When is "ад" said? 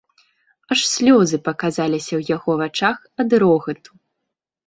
3.25-3.29